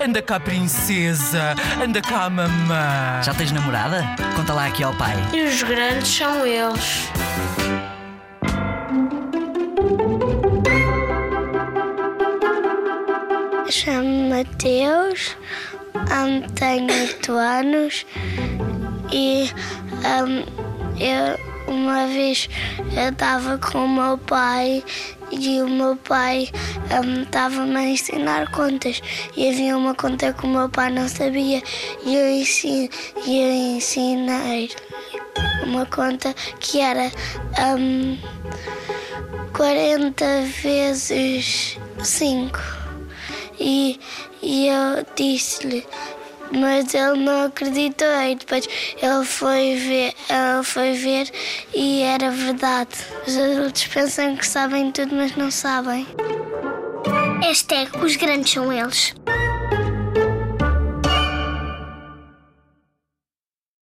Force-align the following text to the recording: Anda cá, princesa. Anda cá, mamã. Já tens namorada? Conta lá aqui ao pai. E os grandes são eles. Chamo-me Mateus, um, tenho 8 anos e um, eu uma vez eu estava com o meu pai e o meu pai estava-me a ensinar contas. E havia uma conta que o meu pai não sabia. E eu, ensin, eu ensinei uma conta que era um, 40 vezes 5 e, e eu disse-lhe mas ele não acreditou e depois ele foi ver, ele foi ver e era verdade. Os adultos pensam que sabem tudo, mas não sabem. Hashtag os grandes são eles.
Anda 0.00 0.22
cá, 0.22 0.40
princesa. 0.40 1.54
Anda 1.82 2.00
cá, 2.00 2.28
mamã. 2.28 3.22
Já 3.22 3.34
tens 3.34 3.52
namorada? 3.52 4.04
Conta 4.36 4.52
lá 4.52 4.66
aqui 4.66 4.82
ao 4.82 4.94
pai. 4.94 5.14
E 5.32 5.42
os 5.42 5.62
grandes 5.62 6.08
são 6.08 6.46
eles. 6.46 7.08
Chamo-me 13.70 14.30
Mateus, 14.30 15.36
um, 15.94 16.40
tenho 16.54 16.86
8 16.86 17.32
anos 17.32 18.06
e 19.10 19.50
um, 20.04 20.44
eu 21.00 21.54
uma 21.66 22.06
vez 22.06 22.48
eu 22.96 23.10
estava 23.10 23.58
com 23.58 23.84
o 23.84 23.88
meu 23.88 24.18
pai 24.18 24.84
e 25.38 25.62
o 25.62 25.68
meu 25.68 25.96
pai 25.96 26.48
estava-me 27.22 27.76
a 27.76 27.88
ensinar 27.88 28.50
contas. 28.50 29.02
E 29.36 29.48
havia 29.48 29.76
uma 29.76 29.94
conta 29.94 30.32
que 30.32 30.44
o 30.44 30.48
meu 30.48 30.68
pai 30.68 30.90
não 30.90 31.08
sabia. 31.08 31.62
E 32.04 32.14
eu, 32.14 32.28
ensin, 32.30 32.88
eu 33.26 33.76
ensinei 33.76 34.70
uma 35.64 35.86
conta 35.86 36.34
que 36.60 36.80
era 36.80 37.10
um, 37.78 38.18
40 39.54 40.24
vezes 40.62 41.78
5 42.02 42.58
e, 43.58 44.00
e 44.42 44.68
eu 44.68 45.06
disse-lhe 45.16 45.86
mas 46.52 46.94
ele 46.94 47.24
não 47.24 47.46
acreditou 47.46 48.06
e 48.06 48.34
depois 48.34 48.68
ele 49.00 49.24
foi 49.24 49.76
ver, 49.76 50.14
ele 50.28 50.62
foi 50.64 50.92
ver 50.92 51.30
e 51.74 52.02
era 52.02 52.30
verdade. 52.30 52.90
Os 53.26 53.36
adultos 53.36 53.86
pensam 53.86 54.36
que 54.36 54.46
sabem 54.46 54.90
tudo, 54.92 55.14
mas 55.14 55.34
não 55.36 55.50
sabem. 55.50 56.06
Hashtag 57.42 57.90
os 57.98 58.16
grandes 58.16 58.52
são 58.52 58.72
eles. 58.72 59.14